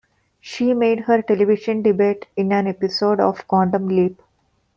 She 0.39 0.73
made 0.73 1.01
her 1.01 1.21
television 1.21 1.83
debut 1.83 2.21
in 2.35 2.51
an 2.53 2.65
episode 2.65 3.19
of 3.19 3.47
"Quantum 3.47 3.87
Leap". 3.87 4.19